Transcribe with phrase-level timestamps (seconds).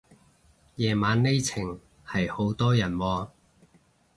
[0.77, 3.29] 夜晚呢程係好多人喎